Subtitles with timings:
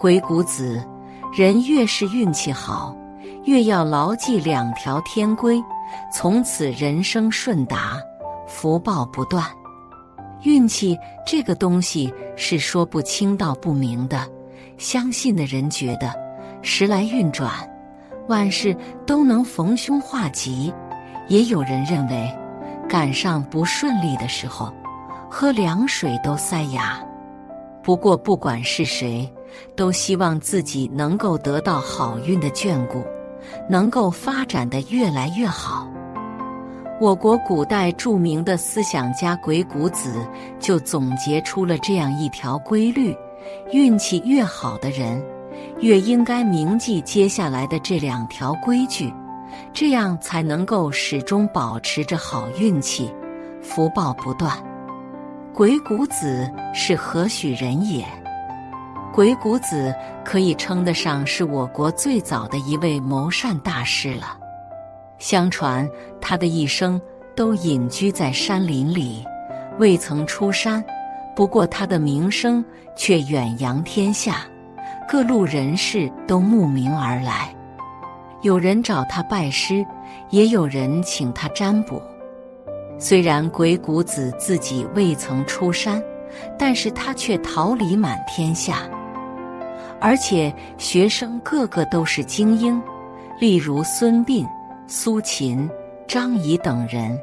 [0.00, 0.80] 鬼谷子，
[1.36, 2.96] 人越是运气好，
[3.46, 5.60] 越要牢记两条天规，
[6.14, 7.98] 从此人生顺达，
[8.46, 9.44] 福报不断。
[10.44, 14.24] 运气这个东西是说不清道不明的，
[14.76, 16.14] 相信的人觉得
[16.62, 17.50] 时来运转，
[18.28, 20.72] 万事都能逢凶化吉；
[21.26, 22.32] 也有人认为
[22.88, 24.72] 赶上不顺利的时候，
[25.28, 27.04] 喝凉水都塞牙。
[27.82, 29.28] 不过不管是谁，
[29.76, 33.02] 都希望自己能够得到好运的眷顾，
[33.68, 35.88] 能够发展的越来越好。
[37.00, 40.26] 我国古代著名的思想家鬼谷子
[40.58, 43.16] 就总结出了这样一条规律：
[43.72, 45.24] 运气越好的人，
[45.80, 49.14] 越应该铭记接下来的这两条规矩，
[49.72, 53.14] 这样才能够始终保持着好运气，
[53.62, 54.52] 福报不断。
[55.54, 58.04] 鬼谷子是何许人也？
[59.18, 59.92] 鬼谷子
[60.24, 64.38] 可以称得上是我国最早的一位谋善大师了。
[65.18, 67.02] 相传他的一生
[67.34, 69.24] 都隐居在山林里，
[69.80, 70.84] 未曾出山。
[71.34, 74.46] 不过他的名声却远扬天下，
[75.08, 77.52] 各路人士都慕名而来。
[78.42, 79.84] 有人找他拜师，
[80.30, 82.00] 也有人请他占卜。
[83.00, 86.00] 虽然鬼谷子自己未曾出山，
[86.56, 88.88] 但是他却桃李满天下，
[90.00, 92.80] 而且学生个个都是精英，
[93.40, 94.46] 例如孙膑。
[94.90, 95.68] 苏秦、
[96.06, 97.20] 张仪等人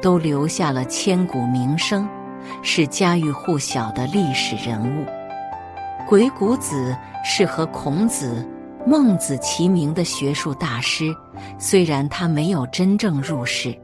[0.00, 2.08] 都留下了千古名声，
[2.62, 5.04] 是家喻户晓的历史人物。
[6.06, 8.48] 鬼谷子是和孔子、
[8.86, 11.12] 孟子齐名的学术大师，
[11.58, 13.76] 虽然他没有真正入世，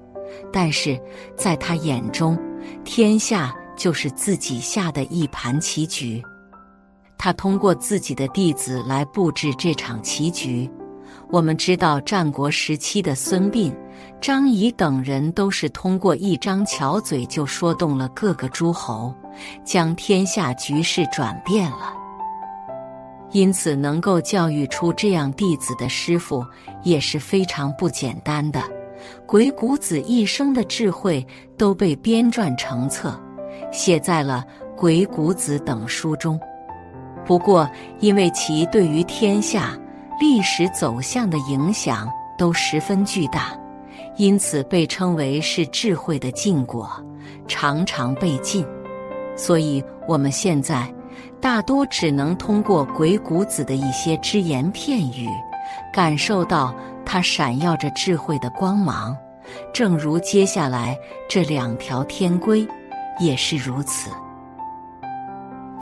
[0.52, 0.96] 但是
[1.36, 2.38] 在他眼中，
[2.84, 6.22] 天下就是自己下的一盘棋局。
[7.16, 10.70] 他通过自己的弟子来布置这场棋局。
[11.30, 13.74] 我们知道，战国时期的孙膑、
[14.20, 19.14] 张仪等人都是通过一张巧嘴就说动了各个诸侯，
[19.64, 21.94] 将天下局势转变了。
[23.32, 26.44] 因此，能够教育出这样弟子的师傅
[26.82, 28.62] 也是非常不简单的。
[29.26, 31.26] 鬼谷子一生的智慧
[31.58, 33.18] 都被编撰成册，
[33.72, 34.44] 写在了
[34.76, 36.38] 《鬼谷子》等书中。
[37.26, 37.68] 不过，
[38.00, 39.76] 因为其对于天下，
[40.20, 43.56] 历史走向的影响都十分巨大，
[44.16, 46.90] 因此被称为是智慧的禁果，
[47.48, 48.66] 常常被禁。
[49.36, 50.86] 所以，我们现在
[51.40, 55.28] 大多只能通过鬼谷子的一些只言片语，
[55.92, 56.74] 感受到
[57.04, 59.16] 他闪耀着智慧的光芒。
[59.72, 60.96] 正如接下来
[61.28, 62.66] 这两条天规
[63.18, 64.10] 也是如此。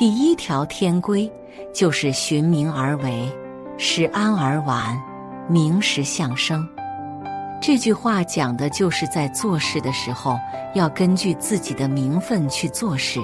[0.03, 1.33] 第一条天规
[1.73, 3.33] 就是循名而为。
[3.79, 5.01] 时安而晚，
[5.49, 6.69] 名实相生。
[7.61, 10.37] 这句话讲的就是在做事的时候，
[10.75, 13.21] 要根据自己的名分去做事，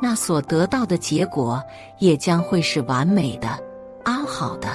[0.00, 1.60] 那所得到的结果
[1.98, 3.48] 也将会是完美的、
[4.04, 4.68] 安好的。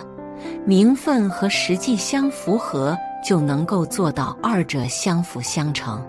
[0.66, 6.06] 名分和实际相符合，就能够做到二者相辅相成。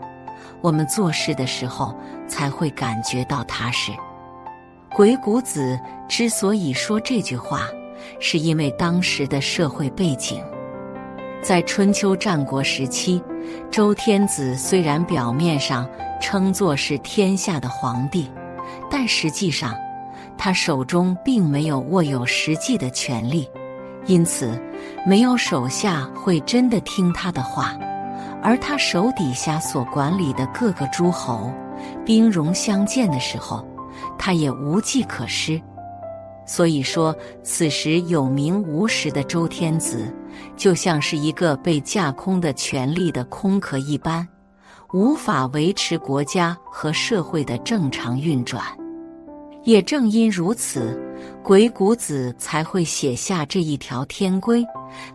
[0.60, 3.92] 我们做事的时候才会感觉到踏实。
[4.94, 5.78] 鬼谷子
[6.08, 7.68] 之所以说这句话。
[8.18, 10.42] 是因为当时的社会背景，
[11.42, 13.22] 在春秋战国时期，
[13.70, 15.88] 周天子虽然表面上
[16.20, 18.30] 称作是天下的皇帝，
[18.90, 19.74] 但实际上
[20.36, 23.48] 他手中并没有握有实际的权力，
[24.06, 24.60] 因此
[25.06, 27.74] 没有手下会真的听他的话，
[28.42, 31.50] 而他手底下所管理的各个诸侯，
[32.04, 33.66] 兵戎相见的时候，
[34.22, 35.58] 他也无计可施。
[36.46, 40.12] 所以说，此时有名无实的周天子，
[40.56, 44.28] 就像是一个被架空的权力的空壳一般，
[44.92, 48.62] 无法维持国家和社会的正常运转。
[49.62, 51.00] 也正因如此，
[51.42, 54.66] 鬼谷子才会写下这一条天规，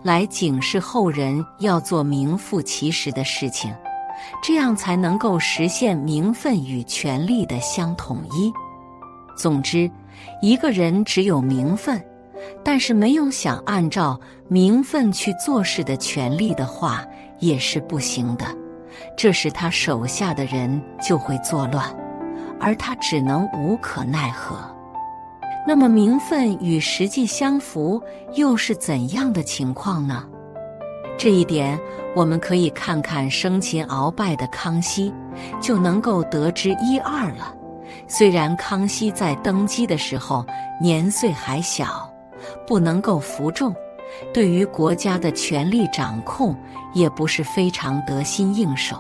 [0.04, 3.74] 来警示后人要做名副其实的事情，
[4.42, 8.54] 这样才能够实现名分与权力的相统一。
[9.36, 9.90] 总之。
[10.42, 12.02] 一个人只有名分，
[12.64, 17.06] 但是没有想按照名分去做事的权利的话，
[17.40, 18.46] 也是不行的。
[19.18, 21.94] 这时他手下的人就会作乱，
[22.60, 24.56] 而他只能无可奈何。
[25.68, 28.02] 那么名分与实际相符
[28.36, 30.24] 又是怎样的情况呢？
[31.18, 31.80] 这一点
[32.16, 35.14] 我们可以看看生擒鳌拜的康熙，
[35.62, 37.56] 就能够得知一二了。
[38.08, 40.46] 虽然康熙在登基的时候
[40.80, 42.12] 年岁还小，
[42.68, 43.74] 不能够服众，
[44.34, 46.56] 对于国家的权力掌控
[46.94, 48.96] 也不是非常得心应手。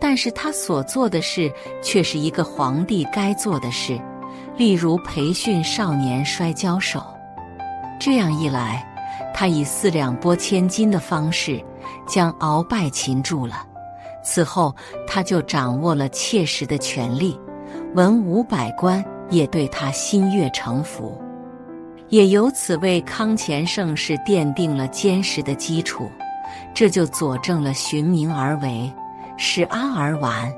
[0.00, 4.00] 但是他所做的事却是一个皇帝该做的事，
[4.56, 7.00] 例如培训少年摔跤手。
[8.00, 8.84] 这样一来，
[9.32, 11.64] 他以四两拨千斤的方式
[12.04, 13.64] 将鳌拜擒住了。
[14.24, 14.74] 此后，
[15.06, 17.38] 他就掌握了切实的权力，
[17.94, 21.20] 文武百官也对他心悦诚服，
[22.08, 26.08] 也由此为康乾盛世奠定了坚实的基础。
[26.74, 28.90] 这就佐证了“循名而为”。
[29.36, 30.52] 使安而完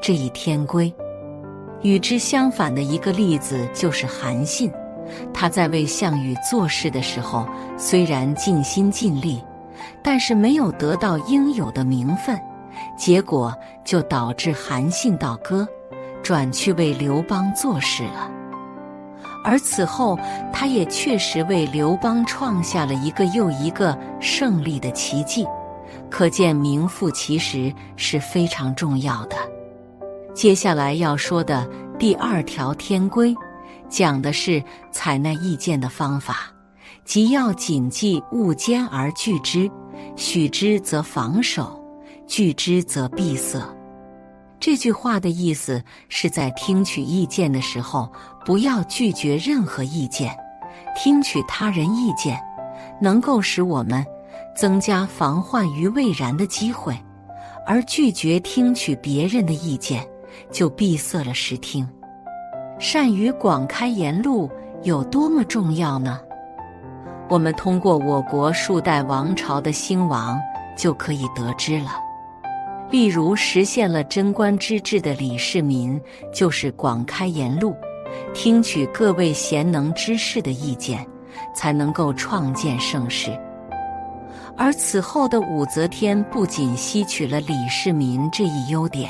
[0.00, 0.92] 这一天规，
[1.82, 4.72] 与之相反的一个例子就是韩信。
[5.34, 7.46] 他在为项羽做事的时候，
[7.76, 9.44] 虽然尽心尽力，
[10.02, 12.40] 但是没有得到应有的名分，
[12.96, 13.54] 结果
[13.84, 15.68] 就导致韩信倒戈，
[16.30, 18.30] 转去为刘邦做事了。
[19.42, 20.16] 而此后，
[20.52, 25.44] 他也确实为刘邦创下了一个又一个胜利的奇迹。
[26.08, 29.34] 可见名副其实是非常重要的。
[30.32, 31.68] 接下来要说的
[31.98, 33.34] 第二条天规，
[33.88, 34.62] 讲的是
[34.92, 36.46] 采纳意见的方法，
[37.04, 39.68] 即要谨记勿兼而拒之，
[40.14, 41.84] 许之则防守，
[42.28, 43.58] 拒之则闭塞。
[44.60, 48.12] 这句话的意思是在听取意见的时候，
[48.44, 50.36] 不要拒绝任何意见，
[50.94, 52.38] 听取他人意见，
[53.00, 54.04] 能够使我们。
[54.54, 56.94] 增加防患于未然的机会，
[57.66, 60.06] 而拒绝听取别人的意见，
[60.50, 61.88] 就闭塞了视听。
[62.78, 64.50] 善于广开言路
[64.82, 66.20] 有多么重要呢？
[67.28, 70.38] 我们通过我国数代王朝的兴亡
[70.76, 71.92] 就可以得知了。
[72.90, 76.00] 例如，实现了贞观之治的李世民，
[76.32, 77.74] 就是广开言路，
[78.34, 81.06] 听取各位贤能之士的意见，
[81.54, 83.30] 才能够创建盛世。
[84.56, 89.08] 而此后的武则天不仅吸取了李世民这一优点，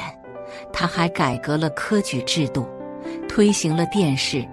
[0.73, 2.67] 他还改革了科举制度，
[3.27, 4.47] 推行了殿试，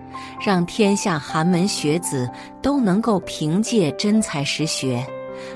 [0.43, 2.29] 让天下寒门学子
[2.61, 5.05] 都能够凭借真才实学，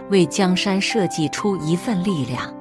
[0.09, 2.53] 为江山社稷出一份力量。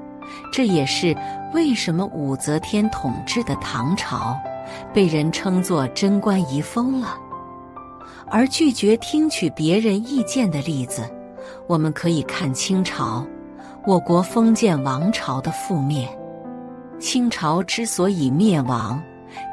[0.53, 1.17] 这也是
[1.55, 4.37] 为什么武则天统治的唐朝
[4.93, 7.17] 被人称作贞观遗风了。
[8.29, 11.03] 而拒绝听取别人意见的例子。
[11.67, 13.25] 我们可以看清朝，
[13.87, 16.09] 我国封建王朝的覆灭。
[16.99, 19.01] 清朝之所以灭亡，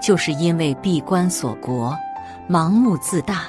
[0.02, 1.96] 就是因为闭关锁国、
[2.50, 3.44] 盲目自大，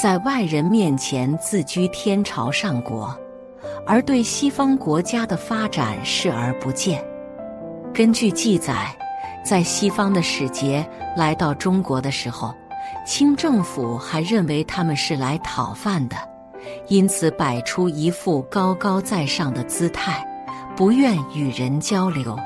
[0.00, 3.16] 在外人面前自居天朝上国，
[3.86, 7.04] 而对西方国家的发展视而不见。
[7.94, 8.94] 根据记载，
[9.44, 12.54] 在西方的使节来到中国的时候，
[13.06, 16.16] 清政府还认为他们是来讨饭的。
[16.88, 20.26] 因此，摆出一副高高在上的姿态，
[20.76, 22.36] 不愿与人交流，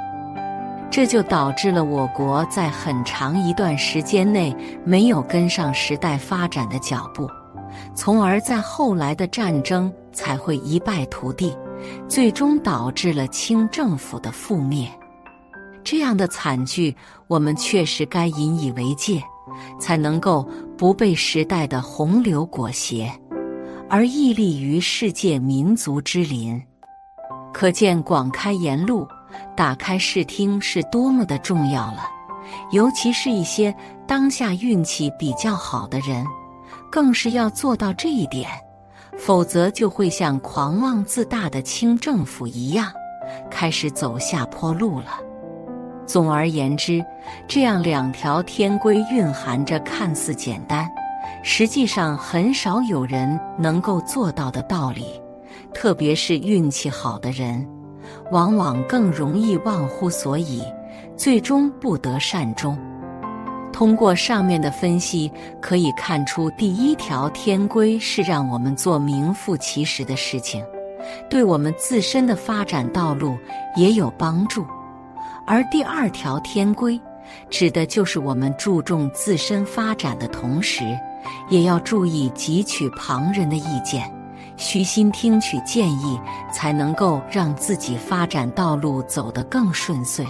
[0.91, 4.55] 这就导致了我国在很长一段时间内
[4.85, 7.29] 没有跟上时代发展的脚步，
[7.95, 11.57] 从而在后来的战争才会一败涂地，
[12.09, 14.89] 最终导致了清政府的覆灭。
[15.85, 16.95] 这样的惨剧，
[17.27, 19.23] 我们确实该引以为戒，
[19.81, 20.49] 才能够
[20.79, 23.11] 不被时代的洪流裹挟。
[23.91, 26.63] 而屹立于世界民族之林，
[27.53, 29.07] 可见广开言路、
[29.57, 32.09] 打开视听是多么的重要了。
[32.71, 33.75] 尤其是一些
[34.07, 36.25] 当下运气比较好的人，
[36.91, 38.49] 更是要做到这一点，
[39.17, 42.93] 否则就会像狂妄自大的清政府一样，
[43.51, 45.19] 开始走下坡路了。
[46.07, 47.05] 总而言之，
[47.47, 50.89] 这样两条天规蕴含着看似简单。
[51.45, 55.07] 实际上很少有人能够做到的道理，
[55.73, 57.67] 特别是运气好的人，
[58.31, 60.63] 往往更容易忘乎所以，
[61.17, 62.79] 最终不得善终。
[63.73, 70.65] 通过上面的分析，可以看出，第一条天规是让我们做名副其实的事情，
[71.31, 73.37] 对我们自身的发展道路
[73.75, 74.63] 也有帮助；
[75.47, 77.01] 而第二条天规，
[77.51, 80.85] 指的就是我们注重自身发展的同时。
[81.49, 84.13] 也要注意汲取旁人的意见，
[84.57, 86.21] 虚心听取建议，
[86.53, 90.27] 才能够让自己发展道路走得更顺遂。